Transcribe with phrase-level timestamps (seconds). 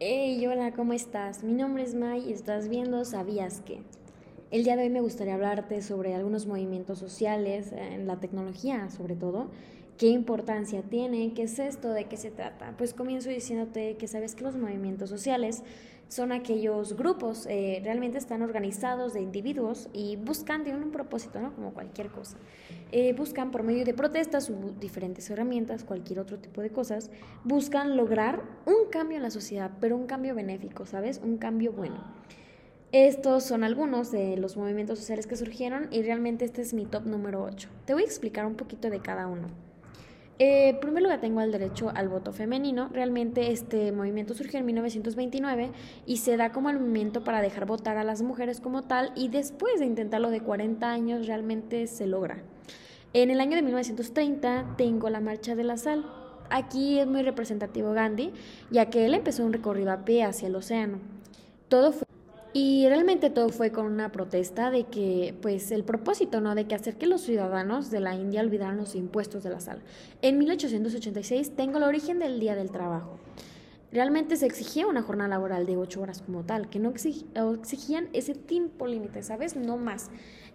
[0.00, 1.42] Hey, hola, ¿cómo estás?
[1.42, 3.80] Mi nombre es May y estás viendo ¿Sabías qué?
[4.52, 9.16] El día de hoy me gustaría hablarte sobre algunos movimientos sociales en la tecnología, sobre
[9.16, 9.48] todo.
[9.98, 11.34] ¿Qué importancia tiene?
[11.34, 11.90] ¿Qué es esto?
[11.90, 12.72] ¿De qué se trata?
[12.78, 15.64] Pues comienzo diciéndote que sabes que los movimientos sociales
[16.06, 21.52] son aquellos grupos, eh, realmente están organizados de individuos y buscan, tienen un propósito, ¿no?
[21.52, 22.36] Como cualquier cosa.
[22.92, 27.10] Eh, buscan por medio de protestas diferentes herramientas, cualquier otro tipo de cosas,
[27.42, 31.20] buscan lograr un cambio en la sociedad, pero un cambio benéfico, ¿sabes?
[31.24, 32.04] Un cambio bueno.
[32.92, 37.04] Estos son algunos de los movimientos sociales que surgieron y realmente este es mi top
[37.04, 37.68] número 8.
[37.84, 39.67] Te voy a explicar un poquito de cada uno.
[40.40, 42.88] Eh, primero lugar tengo el derecho al voto femenino.
[42.92, 45.70] Realmente este movimiento surgió en 1929
[46.06, 49.28] y se da como el movimiento para dejar votar a las mujeres como tal y
[49.28, 52.42] después de intentarlo de 40 años realmente se logra.
[53.14, 56.06] En el año de 1930 tengo la Marcha de la Sal.
[56.50, 58.32] Aquí es muy representativo Gandhi,
[58.70, 60.98] ya que él empezó un recorrido a pie hacia el océano.
[61.68, 62.07] Todo fue
[62.52, 66.54] y realmente todo fue con una protesta de que, pues, el propósito, ¿no?
[66.54, 69.82] De que hacer que los ciudadanos de la India olvidaran los impuestos de la sal.
[70.22, 73.18] En 1886 tengo el origen del Día del Trabajo.
[73.90, 78.34] Realmente se exigía una jornada laboral de ocho horas como tal, que no exigían ese
[78.34, 79.56] tiempo límite, ¿sabes?
[79.56, 80.10] No más.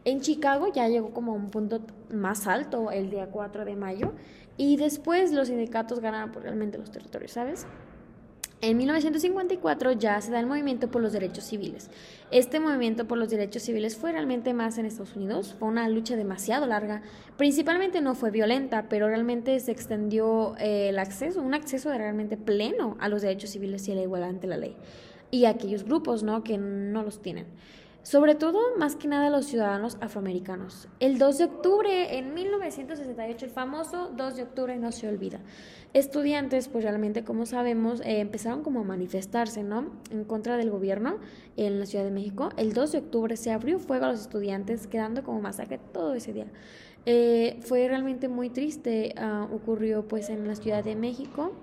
[0.05, 4.13] En Chicago ya llegó como a un punto más alto el día 4 de mayo
[4.57, 7.65] y después los sindicatos ganaron realmente los territorios, ¿sabes?
[8.63, 11.89] En 1954 ya se da el movimiento por los derechos civiles.
[12.31, 16.15] Este movimiento por los derechos civiles fue realmente más en Estados Unidos, fue una lucha
[16.15, 17.01] demasiado larga,
[17.35, 22.95] principalmente no fue violenta, pero realmente se extendió eh, el acceso, un acceso realmente pleno
[23.01, 24.77] a los derechos civiles y a la igualdad ante la ley,
[25.29, 26.41] y a aquellos grupos ¿no?
[26.45, 27.47] que no los tienen
[28.03, 30.89] sobre todo más que nada los ciudadanos afroamericanos.
[30.99, 35.39] El 2 de octubre en 1968, el famoso 2 de octubre no se olvida.
[35.93, 39.91] Estudiantes, pues realmente como sabemos, eh, empezaron como a manifestarse, ¿no?
[40.11, 41.19] En contra del gobierno
[41.55, 42.49] en la Ciudad de México.
[42.57, 46.33] El 2 de octubre se abrió fuego a los estudiantes, quedando como masacre todo ese
[46.33, 46.47] día.
[47.05, 51.53] Eh, fue realmente muy triste, ah, ocurrió pues en la Ciudad de México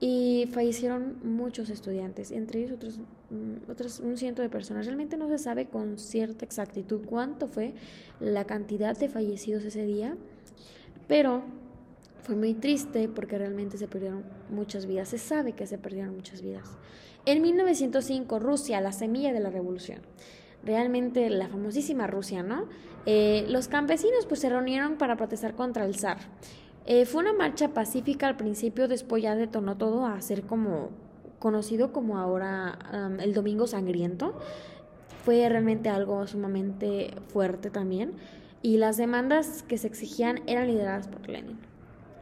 [0.00, 2.98] y fallecieron muchos estudiantes, entre ellos otros,
[3.30, 4.86] mm, otros un ciento de personas.
[4.86, 7.74] Realmente no se sabe con cierta exactitud cuánto fue
[8.20, 10.16] la cantidad de fallecidos ese día,
[11.08, 11.42] pero
[12.22, 15.08] fue muy triste porque realmente se perdieron muchas vidas.
[15.08, 16.68] Se sabe que se perdieron muchas vidas.
[17.26, 20.00] En 1905, Rusia, la semilla de la revolución.
[20.64, 22.68] Realmente la famosísima Rusia, ¿no?
[23.06, 26.18] Eh, los campesinos pues se reunieron para protestar contra el zar.
[26.90, 30.88] Eh, fue una marcha pacífica al principio, después ya detonó todo a ser como
[31.38, 32.78] conocido como ahora
[33.20, 34.32] el Domingo Sangriento.
[35.22, 38.14] Fue realmente algo sumamente fuerte también
[38.62, 41.58] y las demandas que se exigían eran lideradas por Lenin.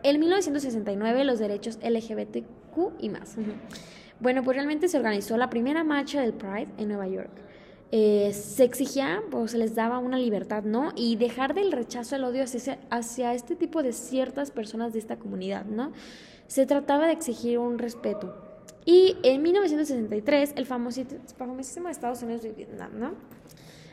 [0.02, 3.36] En 1969 los derechos LGBTQ y más.
[4.18, 7.30] Bueno, pues realmente se organizó la primera marcha del Pride en Nueva York.
[7.92, 10.92] Eh, se exigía o se les daba una libertad, ¿no?
[10.96, 15.16] Y dejar del rechazo, el odio hacia, hacia este tipo de ciertas personas de esta
[15.16, 15.92] comunidad, ¿no?
[16.48, 18.34] Se trataba de exigir un respeto.
[18.84, 23.14] Y en 1963, el famosísimo Estados Unidos de Vietnam, ¿no?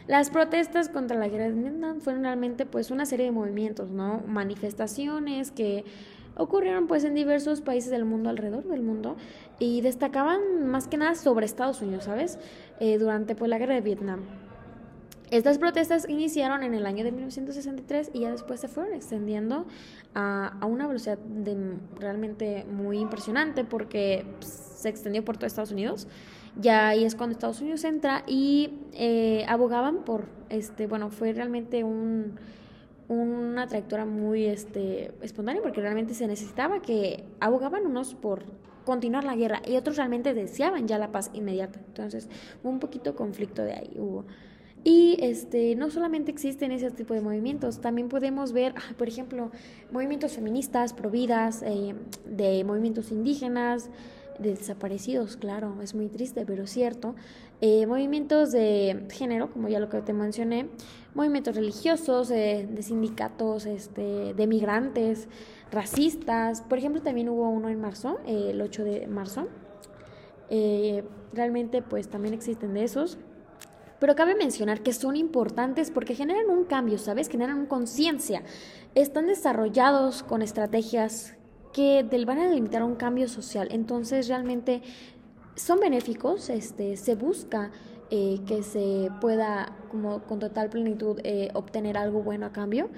[0.08, 4.22] Las protestas contra la guerra de Vietnam fueron realmente pues una serie de movimientos, ¿no?
[4.28, 5.86] Manifestaciones que
[6.36, 9.16] ocurrieron pues en diversos países del mundo, alrededor del mundo,
[9.64, 12.38] y destacaban más que nada sobre Estados Unidos, ¿sabes?
[12.82, 14.20] Eh, durante pues la guerra de Vietnam.
[15.32, 19.66] Estas protestas iniciaron en el año de 1963 y ya después se fueron extendiendo
[20.14, 25.72] a, a una velocidad de, realmente muy impresionante porque pues, se extendió por todo Estados
[25.72, 26.08] Unidos.
[26.60, 31.84] Ya ahí es cuando Estados Unidos entra y eh, abogaban por, este, bueno, fue realmente
[31.86, 32.38] un
[33.10, 38.44] una trayectoria muy este, espontánea porque realmente se necesitaba que abogaban unos por
[38.86, 41.80] continuar la guerra y otros realmente deseaban ya la paz inmediata.
[41.88, 42.30] Entonces,
[42.64, 44.26] un poquito conflicto de ahí, hubo.
[44.84, 49.50] Y este, no solamente existen ese tipo de movimientos, también podemos ver, ah, por ejemplo,
[49.92, 51.96] movimientos feministas, providas, eh,
[52.26, 53.90] de movimientos indígenas,
[54.40, 57.16] desaparecidos, claro, es muy triste, pero cierto.
[57.62, 60.68] Eh, movimientos de género, como ya lo que te mencioné,
[61.14, 65.28] movimientos religiosos, eh, de sindicatos, este, de migrantes,
[65.72, 66.62] racistas.
[66.62, 69.48] Por ejemplo, también hubo uno en marzo, eh, el 8 de marzo.
[71.34, 73.18] realmente, pues también existen de esos.
[74.00, 77.28] Pero cabe mencionar que son importantes porque generan un cambio, ¿sabes?
[77.28, 78.44] Generan conciencia.
[78.94, 81.36] Están desarrollados con estrategias
[81.74, 83.68] que del van a limitar un cambio social.
[83.72, 84.82] Entonces realmente
[85.56, 87.72] son benéficos, este, se busca
[88.10, 92.90] eh, que se pueda como con total plenitud eh, obtener algo bueno a cambio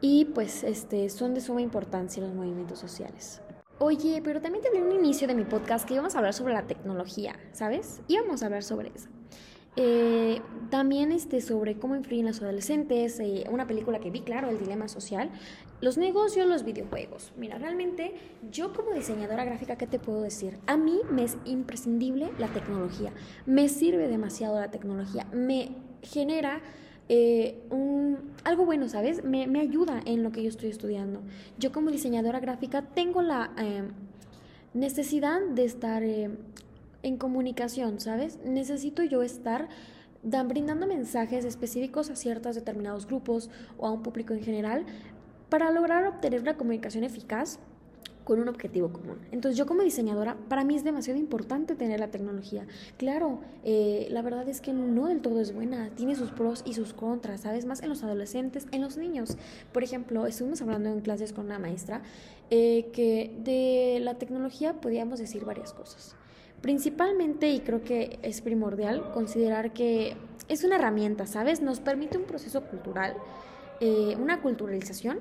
[0.00, 3.40] y pues este, son de suma importancia los movimientos sociales.
[3.78, 6.62] Oye, pero también te un inicio de mi podcast que íbamos a hablar sobre la
[6.62, 8.00] tecnología, ¿sabes?
[8.08, 9.08] Íbamos a hablar sobre eso.
[9.76, 14.58] Eh, también este, sobre cómo influyen los adolescentes, eh, una película que vi, claro, El
[14.58, 15.30] Dilema Social,
[15.80, 17.32] los negocios, los videojuegos.
[17.36, 18.14] Mira, realmente
[18.50, 20.58] yo como diseñadora gráfica, ¿qué te puedo decir?
[20.66, 23.12] A mí me es imprescindible la tecnología,
[23.46, 25.70] me sirve demasiado la tecnología, me
[26.02, 26.60] genera
[27.08, 29.24] eh, un, algo bueno, ¿sabes?
[29.24, 31.20] Me, me, ayuda en lo que yo estoy estudiando.
[31.58, 33.82] Yo como diseñadora gráfica tengo la eh,
[34.72, 36.30] necesidad de estar eh,
[37.02, 38.38] en comunicación, ¿sabes?
[38.44, 39.68] Necesito yo estar
[40.22, 44.84] dan, brindando mensajes específicos a ciertos determinados grupos o a un público en general
[45.48, 47.58] para lograr obtener una comunicación eficaz
[48.24, 49.18] con un objetivo común.
[49.32, 52.66] Entonces yo como diseñadora, para mí es demasiado importante tener la tecnología.
[52.96, 56.74] Claro, eh, la verdad es que no del todo es buena, tiene sus pros y
[56.74, 57.66] sus contras, ¿sabes?
[57.66, 59.36] Más en los adolescentes, en los niños.
[59.72, 62.02] Por ejemplo, estuvimos hablando en clases con una maestra
[62.50, 66.16] eh, que de la tecnología podíamos decir varias cosas.
[66.62, 70.16] Principalmente, y creo que es primordial, considerar que
[70.48, 71.60] es una herramienta, ¿sabes?
[71.60, 73.16] Nos permite un proceso cultural,
[73.80, 75.18] eh, una culturalización,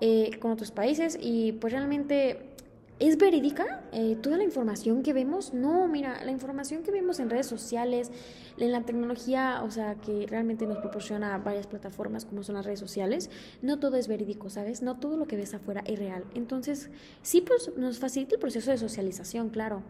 [0.00, 2.52] eh, con otros países y pues realmente
[2.98, 5.54] es verídica eh, toda la información que vemos.
[5.54, 8.10] No, mira, la información que vemos en redes sociales,
[8.58, 12.80] en la tecnología, o sea, que realmente nos proporciona varias plataformas como son las redes
[12.80, 13.30] sociales,
[13.60, 14.82] no todo es verídico, ¿sabes?
[14.82, 16.24] No todo lo que ves afuera es real.
[16.34, 16.90] Entonces,
[17.22, 19.84] sí, pues nos facilita el proceso de socialización, claro.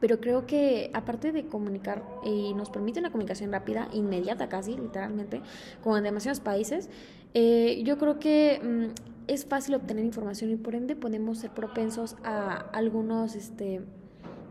[0.00, 5.40] Pero creo que aparte de comunicar y nos permite una comunicación rápida, inmediata casi, literalmente,
[5.82, 6.90] como en demasiados países,
[7.32, 8.94] eh, yo creo que mm,
[9.28, 13.80] es fácil obtener información y por ende podemos ser propensos a algunos este,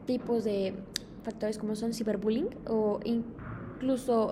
[0.06, 0.74] tipos de
[1.24, 4.32] factores como son ciberbullying o incluso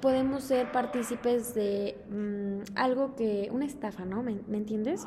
[0.00, 4.22] podemos ser partícipes de mm, algo que, una estafa, ¿no?
[4.22, 5.06] ¿Me, ¿me entiendes?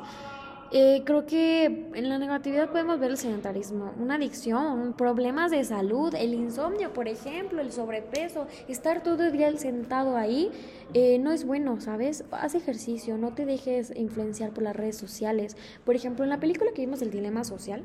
[0.76, 6.12] Eh, creo que en la negatividad podemos ver el sedentarismo, una adicción, problemas de salud,
[6.16, 10.50] el insomnio, por ejemplo, el sobrepeso, estar todo el día sentado ahí
[10.92, 12.24] eh, no es bueno, ¿sabes?
[12.32, 15.56] Haz ejercicio, no te dejes influenciar por las redes sociales.
[15.84, 17.84] Por ejemplo, en la película que vimos del dilema social,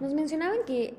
[0.00, 0.94] nos mencionaban que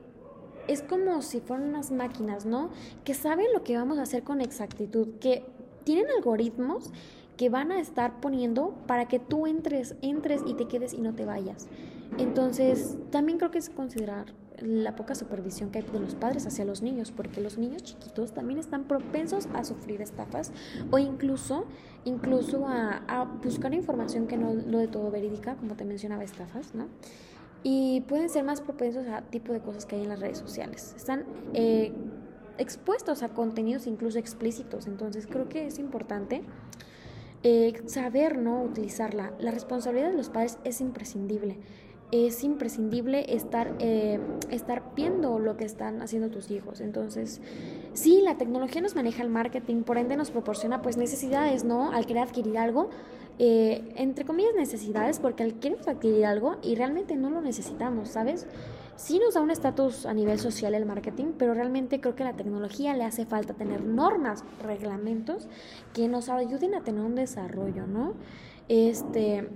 [0.69, 2.69] es como si fueran unas máquinas, ¿no?
[3.03, 5.43] Que saben lo que vamos a hacer con exactitud, que
[5.83, 6.93] tienen algoritmos
[7.39, 11.15] que van a estar poniendo para que tú entres, entres y te quedes y no
[11.15, 11.69] te vayas.
[12.17, 16.65] Entonces, también creo que es considerar la poca supervisión que hay de los padres hacia
[16.65, 20.51] los niños, porque los niños chiquitos también están propensos a sufrir estafas
[20.91, 21.63] o incluso,
[22.03, 26.87] incluso a, buscar información que no lo de todo verídica, como te mencionaba, estafas, ¿no?
[27.63, 30.93] Y pueden ser más propensos a tipo de cosas que hay en las redes sociales.
[30.97, 31.93] Están eh,
[32.57, 36.43] expuestos a contenidos incluso explícitos, entonces creo que es importante
[37.43, 39.33] eh, saber no utilizarla.
[39.39, 41.57] La responsabilidad de los padres es imprescindible.
[42.11, 44.19] Es imprescindible estar, eh,
[44.49, 46.81] estar viendo lo que están haciendo tus hijos.
[46.81, 47.39] Entonces,
[47.93, 51.91] sí, la tecnología nos maneja el marketing, por ende nos proporciona pues necesidades, ¿no?
[51.91, 52.89] Al querer adquirir algo,
[53.37, 58.47] eh, entre comillas necesidades, porque al querer adquirir algo y realmente no lo necesitamos, ¿sabes?
[58.99, 62.31] Sí nos da un estatus a nivel social el marketing, pero realmente creo que a
[62.31, 65.47] la tecnología le hace falta tener normas, reglamentos
[65.93, 68.13] que nos ayuden a tener un desarrollo, ¿no?
[68.67, 69.47] Este.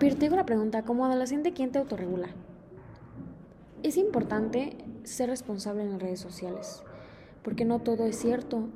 [0.00, 2.28] Pero te digo la pregunta, como adolescente, ¿quién te autorregula?
[3.84, 6.82] Es importante ser responsable en las redes sociales,
[7.44, 8.66] porque no todo es cierto,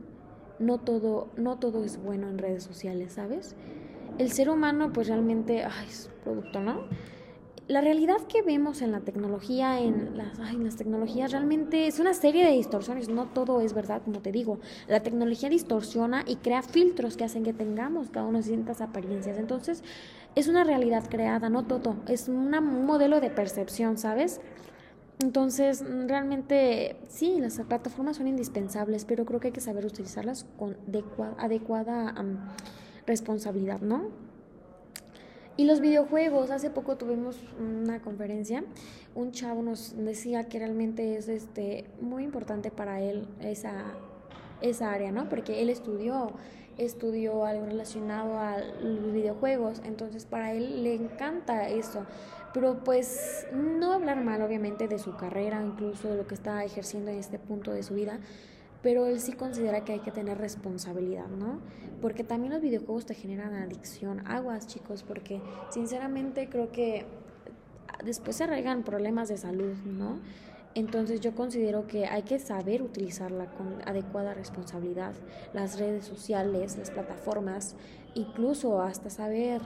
[0.61, 3.57] no todo, no todo es bueno en redes sociales, ¿sabes?
[4.19, 6.85] El ser humano, pues realmente, ay, es producto, ¿no?
[7.69, 12.53] La realidad que vemos en la tecnología, en las, tecnologías, realmente es una serie de
[12.53, 13.09] distorsiones.
[13.09, 14.61] No todo es verdad, como te digo.
[14.87, 19.37] La tecnología distorsiona y crea filtros que hacen que tengamos cada uno ciertas apariencias.
[19.37, 19.83] Entonces,
[20.37, 21.97] es una realidad creada, no todo.
[22.07, 22.51] Es un
[22.85, 24.41] modelo de percepción, ¿sabes?
[25.19, 30.77] Entonces, realmente, sí, las plataformas son indispensables, pero creo que hay que saber utilizarlas con
[31.39, 32.15] adecuada,
[33.07, 34.26] responsabilidad, ¿no?
[35.59, 38.63] Y los videojuegos, hace poco tuvimos una conferencia,
[39.15, 43.95] un chavo nos decía que realmente es este muy importante para él esa,
[44.61, 45.31] esa área, ¿no?
[45.31, 46.33] Porque él estudió,
[46.77, 52.05] estudió algo relacionado a los videojuegos, entonces para él le encanta eso.
[52.53, 57.11] Pero pues no hablar mal obviamente de su carrera, incluso de lo que está ejerciendo
[57.11, 58.21] en este punto de su vida,
[58.87, 61.59] pero él sí considera que hay que tener responsabilidad, ¿no?
[62.01, 64.25] Porque también los videojuegos te generan adicción.
[64.29, 67.05] Aguas, chicos, porque sinceramente creo que
[68.05, 70.21] después se arraigan problemas de salud, ¿no?
[70.77, 75.15] Entonces yo considero que hay que saber utilizarla con adecuada responsabilidad.
[75.53, 77.75] Las redes sociales, las plataformas,
[78.15, 79.63] incluso hasta saber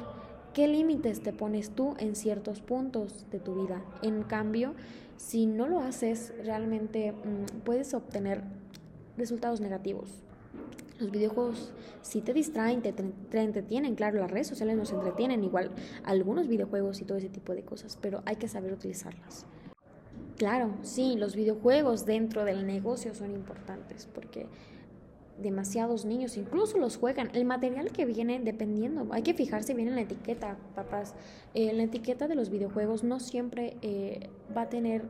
[0.54, 3.84] ¿Qué límites te pones tú en ciertos puntos de tu vida?
[4.02, 4.74] En cambio,
[5.16, 8.42] si no lo haces, realmente mm, puedes obtener
[9.20, 10.22] resultados negativos.
[10.98, 11.72] Los videojuegos
[12.02, 15.70] sí te distraen, te, te, entretienen, claro, las redes sociales nos entretienen igual,
[16.04, 19.46] algunos videojuegos y todo ese tipo de cosas, pero hay que saber utilizarlas.
[20.36, 24.46] Claro, sí, los videojuegos dentro del negocio son importantes porque
[25.40, 27.30] demasiados niños incluso los juegan.
[27.34, 31.14] El material que viene dependiendo, hay que fijarse bien en la etiqueta, papás.
[31.54, 35.04] Eh, la etiqueta de los videojuegos no siempre eh, va a tener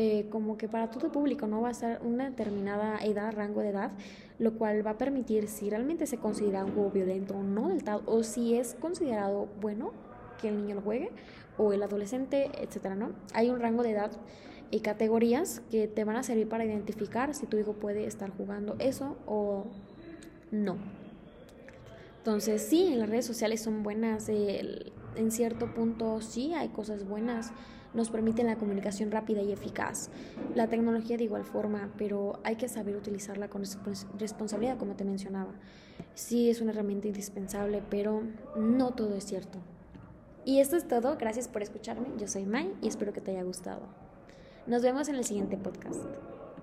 [0.00, 3.70] eh, como que para todo público, no va a ser una determinada edad, rango de
[3.70, 3.90] edad,
[4.38, 7.82] lo cual va a permitir si realmente se considera un juego violento o no del
[7.82, 9.90] tal, o si es considerado bueno
[10.40, 11.10] que el niño lo juegue,
[11.56, 13.10] o el adolescente, etcétera, ¿no?
[13.34, 14.12] Hay un rango de edad
[14.70, 18.76] y categorías que te van a servir para identificar si tu hijo puede estar jugando
[18.78, 19.64] eso o
[20.52, 20.76] no.
[22.18, 24.28] Entonces, sí, las redes sociales son buenas,
[25.16, 27.52] en cierto punto sí hay cosas buenas,
[27.94, 30.10] nos permiten la comunicación rápida y eficaz.
[30.54, 33.62] La tecnología de igual forma, pero hay que saber utilizarla con
[34.18, 35.52] responsabilidad, como te mencionaba.
[36.14, 38.22] Sí es una herramienta indispensable, pero
[38.56, 39.58] no todo es cierto.
[40.44, 43.42] Y esto es todo, gracias por escucharme, yo soy Mai y espero que te haya
[43.42, 43.82] gustado.
[44.66, 46.04] Nos vemos en el siguiente podcast.